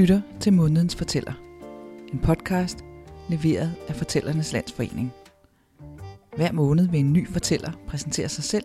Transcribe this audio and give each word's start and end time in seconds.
Lytter 0.00 0.20
til 0.40 0.52
Månedens 0.52 0.96
Fortæller. 0.96 1.32
En 2.12 2.18
podcast 2.18 2.78
leveret 3.28 3.74
af 3.88 3.94
Fortællernes 3.94 4.52
Landsforening. 4.52 5.12
Hver 6.36 6.52
måned 6.52 6.88
vil 6.88 7.00
en 7.00 7.12
ny 7.12 7.28
fortæller 7.28 7.72
præsentere 7.86 8.28
sig 8.28 8.44
selv 8.44 8.64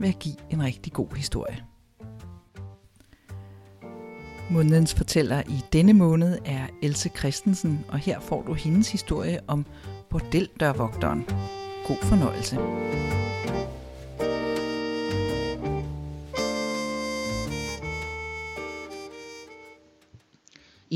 ved 0.00 0.08
at 0.08 0.18
give 0.18 0.34
en 0.50 0.62
rigtig 0.62 0.92
god 0.92 1.16
historie. 1.16 1.64
Månedens 4.50 4.94
fortæller 4.94 5.42
i 5.48 5.60
denne 5.72 5.92
måned 5.92 6.38
er 6.44 6.66
Else 6.82 7.10
Christensen, 7.18 7.84
og 7.88 7.98
her 7.98 8.20
får 8.20 8.42
du 8.42 8.52
hendes 8.52 8.92
historie 8.92 9.40
om 9.46 9.66
bordeldørvogteren. 10.10 11.24
God 11.86 12.02
fornøjelse. 12.02 12.56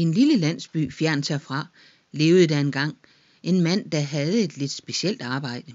I 0.01 0.03
en 0.03 0.15
lille 0.15 0.37
landsby 0.37 0.93
fjernt 0.93 1.29
herfra 1.29 1.67
levede 2.13 2.47
der 2.47 2.61
engang 2.61 2.97
en 3.43 3.61
mand, 3.61 3.91
der 3.91 4.01
havde 4.01 4.41
et 4.43 4.57
lidt 4.57 4.71
specielt 4.71 5.23
arbejde. 5.23 5.75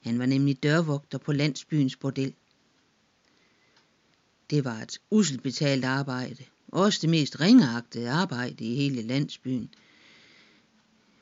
Han 0.00 0.18
var 0.18 0.26
nemlig 0.26 0.62
dørvogter 0.62 1.18
på 1.18 1.32
landsbyens 1.32 1.96
bordel. 1.96 2.34
Det 4.50 4.64
var 4.64 4.78
et 4.82 4.98
uselt 5.10 5.42
betalt 5.42 5.84
arbejde, 5.84 6.44
også 6.68 6.98
det 7.02 7.10
mest 7.10 7.40
ringeagtede 7.40 8.10
arbejde 8.10 8.64
i 8.64 8.74
hele 8.74 9.02
landsbyen. 9.02 9.74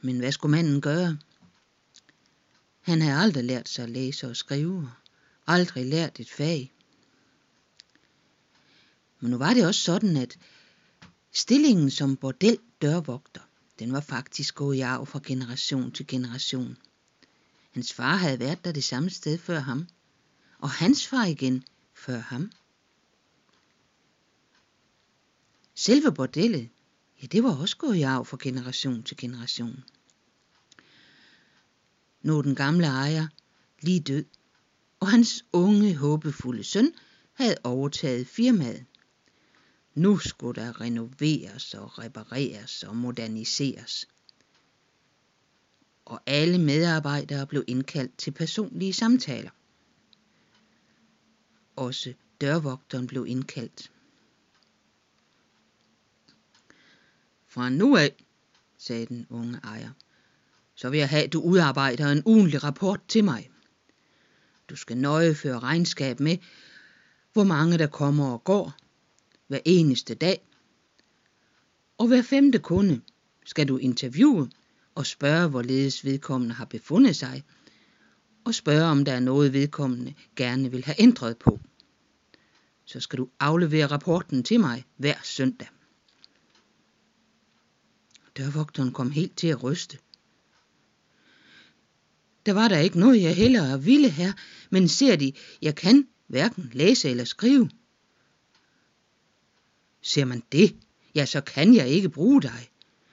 Men 0.01 0.19
hvad 0.19 0.33
skulle 0.33 0.53
manden 0.57 0.81
gøre? 0.81 1.19
Han 2.81 3.03
havde 3.03 3.19
aldrig 3.19 3.45
lært 3.45 3.69
sig 3.69 3.83
at 3.83 3.91
læse 3.91 4.29
og 4.29 4.37
skrive, 4.37 4.91
aldrig 5.47 5.87
lært 5.87 6.21
et 6.21 6.31
fag. 6.31 6.73
Men 9.21 9.31
nu 9.31 9.39
var 9.39 9.55
det 9.55 9.67
også 9.67 9.81
sådan, 9.81 10.17
at 10.17 10.39
Stillingen 11.37 11.91
som 11.91 12.17
bordel 12.17 12.59
dørvogter, 12.83 13.41
den 13.79 13.93
var 13.93 14.01
faktisk 14.01 14.55
gået 14.55 14.77
i 14.77 14.81
arv 14.81 15.07
fra 15.07 15.21
generation 15.27 15.93
til 15.93 16.07
generation. 16.07 16.77
Hans 17.71 17.93
far 17.93 18.17
havde 18.17 18.41
været 18.41 18.65
der 18.65 18.73
det 18.73 18.85
samme 18.85 19.11
sted 19.11 19.39
før 19.39 19.59
ham, 19.59 19.87
og 20.59 20.71
hans 20.71 21.07
far 21.07 21.25
igen 21.25 21.65
før 21.95 22.19
ham. 22.19 22.53
Selve 25.75 26.13
bordellet, 26.13 26.69
ja, 27.23 27.27
det 27.27 27.43
var 27.43 27.57
også 27.57 27.77
gået 27.77 27.97
i 27.97 28.03
arv 28.03 28.25
fra 28.25 28.37
generation 28.41 29.03
til 29.03 29.17
generation. 29.17 29.85
Nu 32.23 32.43
den 32.43 32.55
gamle 32.55 32.87
ejer 32.87 33.27
lige 33.81 34.01
død, 34.01 34.25
og 35.01 35.11
hans 35.11 35.45
unge, 35.53 35.97
håbefulde 35.97 36.65
søn 36.65 36.93
havde 37.33 37.57
overtaget 37.65 38.27
firmaet. 38.27 38.85
Nu 39.97 40.19
skulle 40.19 40.63
der 40.63 40.81
renoveres 40.81 41.75
og 41.75 41.99
repareres 41.99 42.83
og 42.83 42.97
moderniseres. 42.97 44.09
Og 46.05 46.21
alle 46.27 46.59
medarbejdere 46.59 47.47
blev 47.47 47.65
indkaldt 47.67 48.19
til 48.19 48.31
personlige 48.31 48.93
samtaler. 48.93 49.51
Også 51.77 52.15
dørvogteren 52.41 53.07
blev 53.07 53.27
indkaldt. 53.29 53.91
Fra 57.47 57.69
nu 57.69 57.97
af, 57.97 58.25
sagde 58.79 59.07
den 59.07 59.27
unge 59.31 59.61
ejer, 59.65 59.91
så 60.75 60.91
vil 60.91 60.99
jeg 60.99 61.09
have, 61.09 61.25
at 61.25 61.33
du 61.33 61.41
udarbejder 61.41 62.09
en 62.13 62.23
ugenlig 62.27 62.65
rapport 62.65 63.01
til 63.09 63.25
mig. 63.25 63.51
Du 64.69 64.77
skal 64.77 64.97
nøje 64.97 65.35
føre 65.35 65.59
regnskab 65.59 66.21
med, 66.21 66.39
hvor 67.33 67.45
mange 67.45 67.79
der 67.79 67.87
kommer 67.87 68.33
og 68.33 68.45
går, 68.45 68.86
hver 69.47 69.61
eneste 69.65 70.15
dag. 70.15 70.41
Og 71.99 72.07
hver 72.07 72.23
femte 72.23 72.59
kunde 72.59 73.01
skal 73.45 73.69
du 73.69 73.77
interviewe 73.77 74.51
og 74.95 75.07
spørge, 75.07 75.49
hvorledes 75.49 76.05
vedkommende 76.05 76.55
har 76.55 76.65
befundet 76.65 77.17
sig, 77.17 77.45
og 78.45 78.55
spørge, 78.55 78.85
om 78.85 79.05
der 79.05 79.13
er 79.13 79.21
noget 79.21 79.53
vedkommende 79.53 80.15
gerne 80.37 80.71
vil 80.71 80.85
have 80.85 81.01
ændret 81.01 81.39
på. 81.39 81.61
Så 82.85 83.01
skal 83.01 83.19
du 83.19 83.29
aflevere 83.41 83.87
rapporten 83.87 84.43
til 84.43 84.61
mig 84.61 84.85
hver 84.97 85.15
søndag. 85.25 85.69
Dørvogteren 88.37 88.93
kom 88.93 89.11
helt 89.11 89.37
til 89.37 89.47
at 89.47 89.63
ryste. 89.63 89.99
Der 92.47 92.53
var 92.53 92.69
der 92.69 92.79
ikke 92.79 92.99
noget, 92.99 93.23
jeg 93.23 93.37
hellere 93.37 93.83
ville 93.83 94.11
her, 94.11 94.33
men 94.71 94.89
ser 94.89 95.17
de, 95.17 95.33
jeg 95.63 95.75
kan 95.75 96.09
hverken 96.27 96.71
læse 96.73 97.11
eller 97.11 97.25
skrive. 97.25 97.71
Ser 100.07 100.25
man 100.25 100.43
det, 100.53 100.77
ja, 101.15 101.27
så 101.27 101.41
kan 101.41 101.75
jeg 101.75 101.89
ikke 101.89 102.09
bruge 102.09 102.43
dig. 102.43 102.69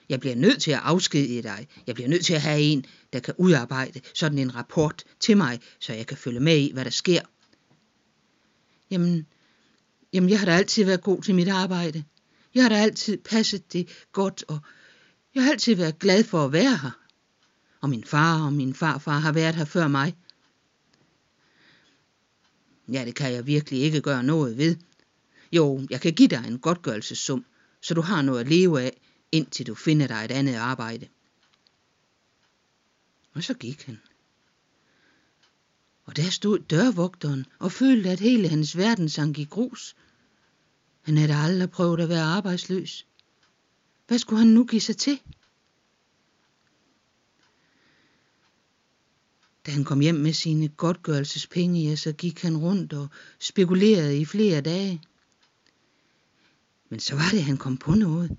Jeg 0.08 0.20
bliver 0.20 0.36
nødt 0.36 0.62
til 0.62 0.70
at 0.70 0.80
afskedige 0.82 1.42
dig. 1.42 1.68
Jeg 1.86 1.94
bliver 1.94 2.08
nødt 2.08 2.24
til 2.24 2.34
at 2.34 2.40
have 2.40 2.60
en, 2.60 2.84
der 3.12 3.20
kan 3.20 3.34
udarbejde 3.38 4.00
sådan 4.14 4.38
en 4.38 4.54
rapport 4.54 5.04
til 5.20 5.36
mig, 5.36 5.60
så 5.80 5.92
jeg 5.92 6.06
kan 6.06 6.16
følge 6.16 6.40
med 6.40 6.56
i, 6.56 6.72
hvad 6.72 6.84
der 6.84 6.90
sker. 6.90 7.20
Jamen, 8.90 9.26
jamen 10.12 10.30
jeg 10.30 10.38
har 10.38 10.46
da 10.46 10.52
altid 10.52 10.84
været 10.84 11.02
god 11.02 11.22
til 11.22 11.34
mit 11.34 11.48
arbejde. 11.48 12.04
Jeg 12.54 12.62
har 12.62 12.68
da 12.68 12.74
altid 12.74 13.18
passet 13.18 13.72
det 13.72 13.88
godt, 14.12 14.44
og 14.48 14.58
jeg 15.34 15.42
har 15.42 15.50
altid 15.50 15.74
været 15.74 15.98
glad 15.98 16.24
for 16.24 16.44
at 16.44 16.52
være 16.52 16.78
her. 16.82 16.98
Og 17.80 17.90
min 17.90 18.04
far 18.04 18.46
og 18.46 18.52
min 18.52 18.74
farfar 18.74 19.18
har 19.18 19.32
været 19.32 19.54
her 19.54 19.64
før 19.64 19.88
mig. 19.88 20.14
Ja, 22.92 23.04
det 23.04 23.14
kan 23.14 23.32
jeg 23.32 23.46
virkelig 23.46 23.80
ikke 23.80 24.00
gøre 24.00 24.22
noget 24.22 24.58
ved, 24.58 24.76
jo, 25.56 25.86
jeg 25.90 26.00
kan 26.00 26.12
give 26.12 26.28
dig 26.28 26.44
en 26.46 26.58
godtgørelsessum, 26.58 27.44
så 27.80 27.94
du 27.94 28.00
har 28.00 28.22
noget 28.22 28.40
at 28.40 28.48
leve 28.48 28.82
af, 28.82 29.00
indtil 29.32 29.66
du 29.66 29.74
finder 29.74 30.06
dig 30.06 30.24
et 30.24 30.30
andet 30.30 30.54
arbejde. 30.54 31.08
Og 33.32 33.42
så 33.42 33.54
gik 33.54 33.82
han. 33.82 34.00
Og 36.04 36.16
der 36.16 36.30
stod 36.30 36.58
dørvogteren 36.58 37.46
og 37.58 37.72
følte, 37.72 38.10
at 38.10 38.20
hele 38.20 38.48
hans 38.48 38.76
verden 38.76 39.08
sank 39.08 39.38
i 39.38 39.44
grus. 39.44 39.96
Han 41.02 41.16
havde 41.16 41.34
aldrig 41.34 41.70
prøvet 41.70 42.00
at 42.00 42.08
være 42.08 42.22
arbejdsløs. 42.22 43.06
Hvad 44.06 44.18
skulle 44.18 44.38
han 44.38 44.48
nu 44.48 44.64
give 44.64 44.80
sig 44.80 44.96
til? 44.96 45.20
Da 49.66 49.70
han 49.70 49.84
kom 49.84 50.00
hjem 50.00 50.14
med 50.14 50.32
sine 50.32 50.68
godtgørelsespenge, 50.68 51.88
ja, 51.88 51.96
så 51.96 52.12
gik 52.12 52.42
han 52.42 52.56
rundt 52.56 52.92
og 52.92 53.08
spekulerede 53.38 54.18
i 54.18 54.24
flere 54.24 54.60
dage. 54.60 55.02
Men 56.94 57.00
så 57.00 57.14
var 57.14 57.28
det, 57.30 57.42
han 57.42 57.56
kom 57.56 57.76
på 57.76 57.94
noget. 57.94 58.36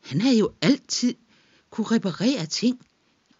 Han 0.00 0.20
havde 0.20 0.38
jo 0.38 0.52
altid 0.60 1.14
kunne 1.70 1.86
reparere 1.86 2.46
ting 2.46 2.86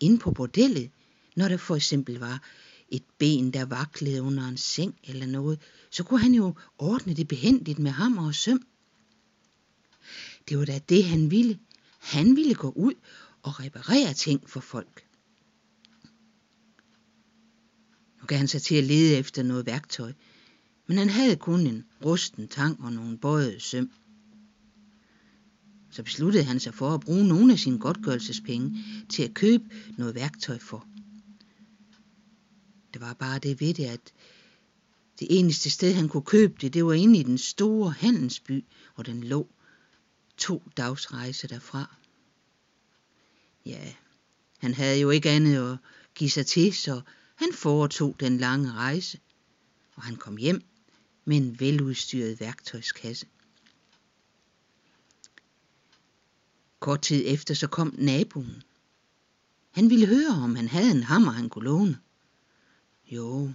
inde 0.00 0.18
på 0.18 0.30
bordellet, 0.30 0.90
når 1.36 1.48
der 1.48 1.56
for 1.56 1.76
eksempel 1.76 2.18
var 2.18 2.42
et 2.88 3.02
ben, 3.18 3.52
der 3.52 3.64
vaklede 3.64 4.22
under 4.22 4.48
en 4.48 4.56
seng 4.56 4.94
eller 5.04 5.26
noget, 5.26 5.60
så 5.90 6.04
kunne 6.04 6.20
han 6.20 6.34
jo 6.34 6.54
ordne 6.78 7.14
det 7.14 7.28
behendigt 7.28 7.78
med 7.78 7.90
hammer 7.90 8.26
og 8.26 8.34
søm. 8.34 8.66
Det 10.48 10.58
var 10.58 10.64
da 10.64 10.78
det, 10.88 11.04
han 11.04 11.30
ville. 11.30 11.58
Han 11.98 12.36
ville 12.36 12.54
gå 12.54 12.70
ud 12.70 12.94
og 13.42 13.60
reparere 13.60 14.14
ting 14.14 14.50
for 14.50 14.60
folk. 14.60 15.06
Nu 18.20 18.26
gav 18.26 18.38
han 18.38 18.48
sig 18.48 18.62
til 18.62 18.74
at 18.74 18.84
lede 18.84 19.16
efter 19.16 19.42
noget 19.42 19.66
værktøj, 19.66 20.12
men 20.86 20.98
han 20.98 21.08
havde 21.08 21.36
kun 21.36 21.66
en 21.66 21.84
rusten 22.04 22.48
tang 22.48 22.80
og 22.80 22.92
nogle 22.92 23.18
bøjede 23.18 23.60
søm. 23.60 23.90
Så 25.90 26.02
besluttede 26.02 26.44
han 26.44 26.60
sig 26.60 26.74
for 26.74 26.94
at 26.94 27.00
bruge 27.00 27.28
nogle 27.28 27.52
af 27.52 27.58
sine 27.58 27.78
godtgørelsespenge 27.78 28.84
til 29.08 29.22
at 29.22 29.34
købe 29.34 29.64
noget 29.98 30.14
værktøj 30.14 30.58
for. 30.58 30.86
Det 32.94 33.00
var 33.00 33.14
bare 33.14 33.38
det 33.38 33.60
ved 33.60 33.74
det, 33.74 33.84
at 33.84 34.12
det 35.18 35.38
eneste 35.38 35.70
sted, 35.70 35.94
han 35.94 36.08
kunne 36.08 36.22
købe 36.22 36.54
det, 36.60 36.74
det 36.74 36.84
var 36.84 36.92
inde 36.92 37.18
i 37.18 37.22
den 37.22 37.38
store 37.38 37.90
handelsby, 37.90 38.64
hvor 38.94 39.04
den 39.04 39.24
lå 39.24 39.48
to 40.36 40.62
dags 40.76 41.12
rejse 41.12 41.48
derfra. 41.48 41.96
Ja, 43.66 43.92
han 44.58 44.74
havde 44.74 45.00
jo 45.00 45.10
ikke 45.10 45.30
andet 45.30 45.72
at 45.72 45.78
give 46.14 46.30
sig 46.30 46.46
til, 46.46 46.72
så 46.74 47.00
han 47.34 47.48
foretog 47.52 48.16
den 48.20 48.38
lange 48.38 48.72
rejse, 48.72 49.18
og 49.94 50.02
han 50.02 50.16
kom 50.16 50.36
hjem 50.36 50.62
med 51.24 51.36
en 51.36 51.60
veludstyret 51.60 52.40
værktøjskasse. 52.40 53.26
Kort 56.80 57.02
tid 57.02 57.24
efter 57.26 57.54
så 57.54 57.66
kom 57.66 57.94
naboen. 57.98 58.62
Han 59.70 59.90
ville 59.90 60.06
høre, 60.06 60.42
om 60.42 60.56
han 60.56 60.68
havde 60.68 60.90
en 60.90 61.02
hammer, 61.02 61.32
han 61.32 61.48
kunne 61.48 61.64
låne. 61.64 61.98
Jo, 63.06 63.52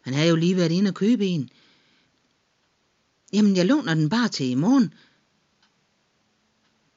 han 0.00 0.14
havde 0.14 0.28
jo 0.28 0.36
lige 0.36 0.56
været 0.56 0.72
inde 0.72 0.88
og 0.88 0.94
købe 0.94 1.26
en. 1.26 1.50
Jamen, 3.32 3.56
jeg 3.56 3.66
låner 3.66 3.94
den 3.94 4.08
bare 4.08 4.28
til 4.28 4.46
i 4.46 4.54
morgen. 4.54 4.94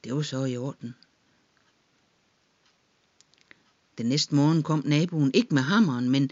Det 0.04 0.16
var 0.16 0.22
så 0.22 0.46
i 0.46 0.58
orden. 0.58 0.96
Den 3.98 4.06
næste 4.06 4.36
morgen 4.36 4.64
kom 4.64 4.84
naboen 4.86 5.32
ikke 5.34 5.54
med 5.54 5.62
hammeren, 5.62 6.10
men 6.10 6.32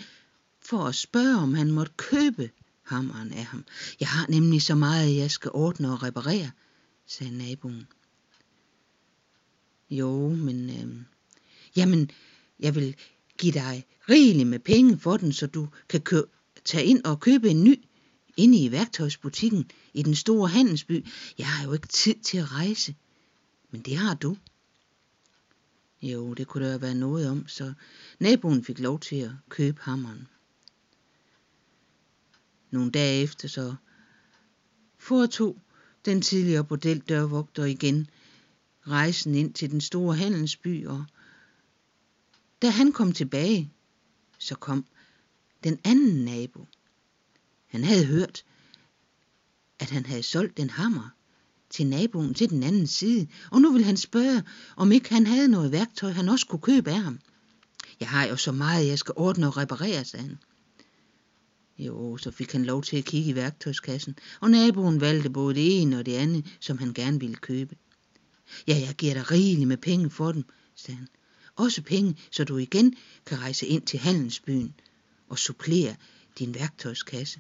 for 0.60 0.86
at 0.86 0.96
spørge, 0.96 1.38
om 1.38 1.54
han 1.54 1.72
måtte 1.72 1.94
købe 1.98 2.52
hammeren 2.86 3.34
af 3.34 3.46
ham. 3.46 3.66
Jeg 4.00 4.08
har 4.08 4.26
nemlig 4.30 4.62
så 4.62 4.76
meget, 4.76 5.16
jeg 5.16 5.32
skal 5.32 5.52
ordne 5.54 5.92
og 5.92 6.04
reparere. 6.04 6.52
sagde 7.08 7.38
naboen. 7.38 7.88
Jo, 9.90 10.30
men... 10.30 10.70
Øh, 10.70 11.02
jamen, 11.76 12.10
jeg 12.60 12.76
vil 12.76 12.96
give 13.38 13.54
dig 13.54 13.86
rigeligt 14.10 14.48
med 14.48 14.60
penge 14.60 14.98
for 14.98 15.18
den, 15.18 15.34
så 15.34 15.48
du 15.48 15.68
kan 15.90 16.02
kø- 16.02 16.22
tage 16.66 16.86
ind 16.86 17.04
og 17.04 17.20
købe 17.20 17.50
en 17.50 17.64
ny 17.64 17.84
inde 18.38 18.58
i 18.64 18.72
værktøjsbutikken 18.72 19.72
i 19.94 20.04
den 20.04 20.16
store 20.16 20.48
handelsby. 20.48 21.06
Jeg 21.38 21.48
har 21.48 21.66
jo 21.66 21.74
ikke 21.74 21.88
tid 21.88 22.16
til 22.16 22.38
at 22.38 22.52
rejse, 22.52 22.96
men 23.72 23.82
det 23.82 23.98
har 23.98 24.14
du. 24.14 24.38
Jo, 26.02 26.34
det 26.34 26.48
kunne 26.48 26.68
der 26.72 26.78
være 26.78 26.96
noget 26.96 27.30
om, 27.30 27.48
så 27.48 27.74
naboen 28.20 28.64
fik 28.64 28.80
lov 28.80 29.00
til 29.00 29.16
at 29.16 29.32
købe 29.50 29.82
hammeren. 29.82 30.28
Nogle 32.76 32.92
dage 32.92 33.24
efter 33.24 33.48
så 33.48 33.76
foretog 34.98 35.62
den 36.06 36.22
tidligere 36.22 36.64
bordeldørvogter 36.64 37.66
igen 37.66 38.08
rejsen 38.88 39.36
ind 39.36 39.54
til 39.54 39.72
den 39.72 39.82
store 39.82 40.16
handelsby, 40.16 40.88
og 40.88 41.06
da 42.62 42.70
han 42.70 42.92
kom 42.92 43.12
tilbage, 43.12 43.72
så 44.40 44.56
kom 44.56 44.86
den 45.64 45.80
anden 45.84 46.26
nabo. 46.26 46.68
Han 47.68 47.84
havde 47.84 48.06
hørt, 48.06 48.46
at 49.80 49.90
han 49.90 50.06
havde 50.06 50.24
solgt 50.24 50.60
en 50.60 50.70
hammer 50.70 51.10
til 51.70 51.88
naboen 51.88 52.34
til 52.34 52.50
den 52.50 52.64
anden 52.64 52.88
side, 52.88 53.28
og 53.52 53.62
nu 53.62 53.72
ville 53.72 53.86
han 53.86 53.98
spørge, 53.98 54.44
om 54.76 54.92
ikke 54.92 55.14
han 55.14 55.28
havde 55.28 55.48
noget 55.48 55.72
værktøj, 55.72 56.12
han 56.12 56.30
også 56.30 56.48
kunne 56.48 56.62
købe 56.62 56.92
af 56.92 57.02
ham. 57.02 57.20
Jeg 58.00 58.10
har 58.10 58.26
jo 58.26 58.38
så 58.38 58.52
meget, 58.52 58.88
jeg 58.88 59.00
skal 59.00 59.14
ordne 59.18 59.48
og 59.48 59.58
reparere, 59.58 60.06
sagde 60.06 60.26
han. 60.26 60.38
Jo, 61.78 62.18
så 62.18 62.32
fik 62.32 62.52
han 62.52 62.66
lov 62.66 62.84
til 62.84 62.98
at 62.98 63.06
kigge 63.06 63.30
i 63.30 63.36
værktøjskassen, 63.36 64.18
og 64.42 64.52
naboen 64.52 65.02
valgte 65.02 65.30
både 65.30 65.56
det 65.56 65.82
ene 65.82 66.00
og 66.00 66.06
det 66.06 66.16
andet, 66.16 66.46
som 66.60 66.78
han 66.78 66.94
gerne 66.94 67.20
ville 67.20 67.36
købe. 67.36 67.76
Ja, 68.68 68.78
jeg 68.88 68.96
giver 68.98 69.14
dig 69.14 69.32
rigeligt 69.32 69.68
med 69.68 69.78
penge 69.78 70.10
for 70.10 70.32
dem, 70.32 70.44
sagde 70.76 70.98
han. 70.98 71.08
Også 71.56 71.82
penge, 71.82 72.18
så 72.32 72.44
du 72.44 72.58
igen 72.58 72.96
kan 73.26 73.40
rejse 73.40 73.68
ind 73.68 73.82
til 73.82 74.00
handelsbyen 74.00 74.74
og 75.30 75.40
supplere 75.40 75.96
din 76.40 76.56
værktøjskasse. 76.56 77.40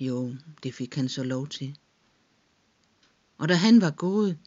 Jo, 0.00 0.34
det 0.62 0.74
fik 0.74 0.94
han 0.94 1.08
så 1.08 1.22
lov 1.22 1.48
til. 1.48 1.76
Og 3.38 3.48
da 3.48 3.54
han 3.54 3.80
var 3.80 3.90
gået, 3.90 4.38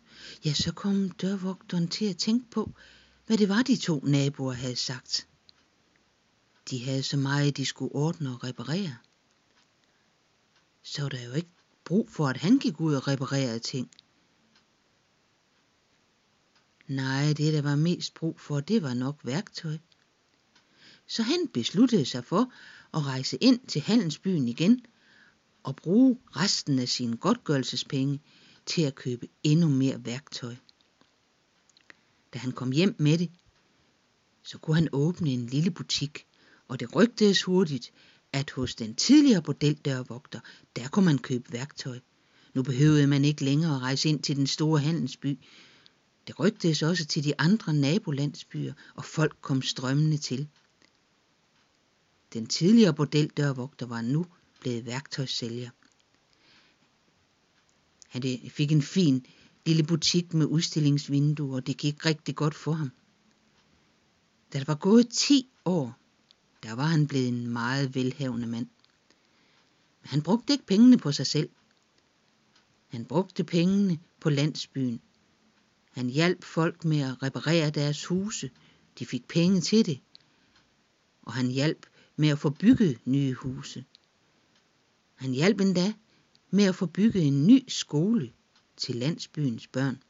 ja, 0.45 0.53
så 0.53 0.71
kom 0.71 1.09
dørvogteren 1.09 1.87
til 1.87 2.05
at 2.05 2.17
tænke 2.17 2.49
på, 2.51 2.71
hvad 3.25 3.37
det 3.37 3.49
var, 3.49 3.61
de 3.61 3.75
to 3.75 3.99
naboer 4.03 4.53
havde 4.53 4.75
sagt. 4.75 5.26
De 6.69 6.83
havde 6.83 7.03
så 7.03 7.17
meget, 7.17 7.57
de 7.57 7.65
skulle 7.65 7.95
ordne 7.95 8.29
og 8.29 8.43
reparere. 8.43 8.97
Så 10.83 11.01
var 11.01 11.09
der 11.09 11.23
jo 11.23 11.33
ikke 11.33 11.51
brug 11.85 12.09
for, 12.09 12.27
at 12.27 12.37
han 12.37 12.57
gik 12.57 12.81
ud 12.81 12.95
og 12.95 13.07
reparerede 13.07 13.59
ting. 13.59 13.91
Nej, 16.87 17.33
det 17.33 17.53
der 17.53 17.61
var 17.61 17.75
mest 17.75 18.13
brug 18.13 18.39
for, 18.39 18.59
det 18.59 18.83
var 18.83 18.93
nok 18.93 19.19
værktøj. 19.23 19.77
Så 21.07 21.23
han 21.23 21.47
besluttede 21.53 22.05
sig 22.05 22.25
for 22.25 22.51
at 22.93 23.05
rejse 23.05 23.37
ind 23.41 23.59
til 23.67 23.81
handelsbyen 23.81 24.47
igen 24.47 24.85
og 25.63 25.75
bruge 25.75 26.19
resten 26.27 26.79
af 26.79 26.89
sine 26.89 27.17
godtgørelsespenge 27.17 28.21
til 28.65 28.81
at 28.81 28.95
købe 28.95 29.27
endnu 29.43 29.67
mere 29.67 30.05
værktøj. 30.05 30.55
Da 32.33 32.39
han 32.39 32.51
kom 32.51 32.71
hjem 32.71 32.95
med 32.99 33.17
det, 33.17 33.31
så 34.43 34.57
kunne 34.57 34.75
han 34.75 34.89
åbne 34.91 35.29
en 35.29 35.45
lille 35.45 35.71
butik, 35.71 36.27
og 36.67 36.79
det 36.79 36.95
rygtedes 36.95 37.43
hurtigt, 37.43 37.93
at 38.33 38.51
hos 38.51 38.75
den 38.75 38.95
tidligere 38.95 39.41
bordeldørvogter, 39.41 40.39
der 40.75 40.87
kunne 40.87 41.05
man 41.05 41.17
købe 41.17 41.53
værktøj. 41.53 41.99
Nu 42.53 42.63
behøvede 42.63 43.07
man 43.07 43.25
ikke 43.25 43.43
længere 43.43 43.75
at 43.75 43.81
rejse 43.81 44.09
ind 44.09 44.19
til 44.19 44.35
den 44.35 44.47
store 44.47 44.79
handelsby. 44.79 45.39
Det 46.27 46.39
rygtedes 46.39 46.83
også 46.83 47.05
til 47.05 47.23
de 47.23 47.39
andre 47.39 47.73
nabolandsbyer, 47.73 48.73
og 48.95 49.05
folk 49.05 49.37
kom 49.41 49.61
strømmende 49.61 50.17
til. 50.17 50.47
Den 52.33 52.47
tidligere 52.47 52.93
bordeldørvogter 52.93 53.85
var 53.85 54.01
nu 54.01 54.25
blevet 54.59 54.85
værktøjssælger. 54.85 55.69
Han 58.07 58.39
fik 58.49 58.71
en 58.71 58.81
fin 58.81 59.25
lille 59.65 59.83
butik 59.83 60.33
med 60.33 60.45
udstillingsvinduer, 60.45 61.55
og 61.55 61.67
det 61.67 61.77
gik 61.77 62.05
rigtig 62.05 62.35
godt 62.35 62.55
for 62.55 62.71
ham. 62.71 62.91
Da 64.53 64.59
der 64.59 64.65
var 64.67 64.75
gået 64.75 65.09
10 65.09 65.49
år, 65.65 65.97
der 66.67 66.73
var 66.73 66.85
han 66.85 67.07
blevet 67.07 67.27
en 67.27 67.47
meget 67.47 67.95
velhavende 67.95 68.47
mand. 68.47 68.67
Men 70.01 70.09
han 70.09 70.21
brugte 70.21 70.53
ikke 70.53 70.65
pengene 70.65 70.97
på 70.97 71.11
sig 71.11 71.27
selv. 71.27 71.49
Han 72.87 73.05
brugte 73.05 73.43
pengene 73.43 73.99
på 74.19 74.29
landsbyen. 74.29 75.01
Han 75.91 76.09
hjalp 76.09 76.43
folk 76.43 76.85
med 76.85 76.99
at 76.99 77.23
reparere 77.23 77.69
deres 77.69 78.05
huse. 78.05 78.49
De 78.99 79.05
fik 79.05 79.27
penge 79.27 79.61
til 79.61 79.85
det. 79.85 79.99
Og 81.21 81.33
han 81.33 81.47
hjalp 81.47 81.85
med 82.15 82.29
at 82.29 82.39
få 82.39 82.49
bygget 82.49 82.99
nye 83.05 83.33
huse. 83.33 83.85
Han 85.15 85.31
hjalp 85.31 85.61
endda 85.61 85.93
med 86.49 86.63
at 86.63 86.75
få 86.75 86.85
bygget 86.85 87.27
en 87.27 87.47
ny 87.47 87.63
skole 87.67 88.33
til 88.77 88.95
landsbyens 88.95 89.67
børn. 89.67 90.03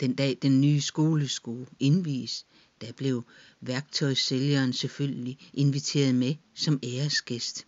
Den 0.00 0.14
dag 0.14 0.38
den 0.42 0.60
nye 0.60 0.80
skole 0.80 1.28
skulle 1.28 1.66
indvies, 1.80 2.46
der 2.80 2.92
blev 2.92 3.24
værktøjssælgeren 3.60 4.72
selvfølgelig 4.72 5.50
inviteret 5.52 6.14
med 6.14 6.34
som 6.54 6.80
æresgæst. 6.82 7.66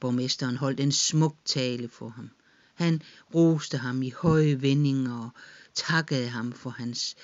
Borgmesteren 0.00 0.56
holdt 0.56 0.80
en 0.80 0.92
smuk 0.92 1.36
tale 1.44 1.88
for 1.88 2.08
ham. 2.08 2.30
Han 2.74 3.02
roste 3.34 3.78
ham 3.78 4.02
i 4.02 4.10
høje 4.10 4.62
vendinger 4.62 5.18
og 5.18 5.30
takkede 5.74 6.28
ham 6.28 6.52
for 6.52 6.70
hans 6.70 7.16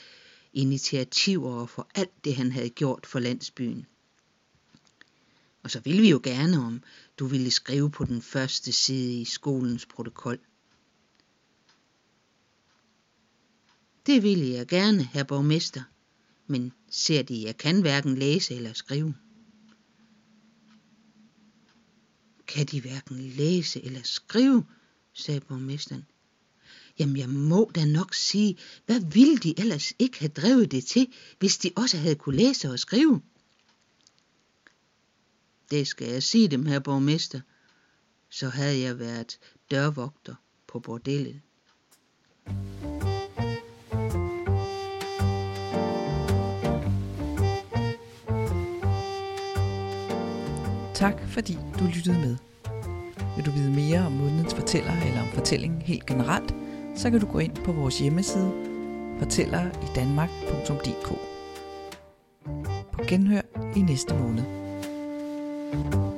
initiativer 0.52 1.52
og 1.52 1.68
for 1.68 1.90
alt 1.94 2.24
det, 2.24 2.36
han 2.36 2.52
havde 2.52 2.70
gjort 2.70 3.06
for 3.06 3.18
landsbyen. 3.18 3.86
Og 5.62 5.70
så 5.70 5.80
ville 5.80 6.02
vi 6.02 6.10
jo 6.10 6.20
gerne, 6.22 6.58
om 6.58 6.82
du 7.18 7.26
ville 7.26 7.50
skrive 7.50 7.90
på 7.90 8.04
den 8.04 8.22
første 8.22 8.72
side 8.72 9.20
i 9.20 9.24
skolens 9.24 9.86
protokol. 9.86 10.38
Det 14.06 14.22
ville 14.22 14.48
jeg 14.48 14.66
gerne, 14.66 15.04
herr 15.04 15.24
borgmester, 15.24 15.82
men 16.50 16.72
ser 16.90 17.22
de, 17.22 17.42
jeg 17.42 17.56
kan 17.56 17.80
hverken 17.80 18.14
læse 18.14 18.54
eller 18.54 18.72
skrive. 18.72 19.14
Kan 22.46 22.66
de 22.66 22.80
hverken 22.80 23.18
læse 23.20 23.84
eller 23.84 24.00
skrive, 24.04 24.64
sagde 25.12 25.40
borgmesteren. 25.40 26.06
Jamen, 26.98 27.16
jeg 27.16 27.28
må 27.28 27.70
da 27.74 27.84
nok 27.84 28.14
sige, 28.14 28.58
hvad 28.86 29.00
ville 29.00 29.36
de 29.36 29.60
ellers 29.60 29.92
ikke 29.98 30.18
have 30.18 30.28
drevet 30.28 30.70
det 30.70 30.84
til, 30.84 31.12
hvis 31.38 31.58
de 31.58 31.70
også 31.76 31.96
havde 31.96 32.14
kunne 32.14 32.36
læse 32.36 32.70
og 32.70 32.78
skrive? 32.78 33.22
Det 35.70 35.86
skal 35.86 36.08
jeg 36.08 36.22
sige 36.22 36.48
dem, 36.48 36.66
her 36.66 36.78
borgmester. 36.78 37.40
Så 38.28 38.48
havde 38.48 38.80
jeg 38.80 38.98
været 38.98 39.38
dørvogter 39.70 40.34
på 40.66 40.80
bordellet. 40.80 41.40
Tak 51.00 51.20
fordi 51.28 51.58
du 51.78 51.84
lyttede 51.84 52.18
med. 52.18 52.36
Vil 53.36 53.46
du 53.46 53.50
vide 53.50 53.70
mere 53.70 54.06
om 54.06 54.12
månedens 54.12 54.54
fortæller 54.54 54.92
eller 55.06 55.20
om 55.22 55.28
fortællingen 55.28 55.82
helt 55.82 56.06
generelt, 56.06 56.54
så 56.96 57.10
kan 57.10 57.20
du 57.20 57.26
gå 57.26 57.38
ind 57.38 57.56
på 57.56 57.72
vores 57.72 57.98
hjemmeside 57.98 58.52
fortælleridanmark.dk 59.18 61.08
På 62.92 63.02
genhør 63.08 63.42
i 63.76 63.80
næste 63.80 64.14
måned. 64.14 64.44
thank 65.72 65.94
you 65.94 66.09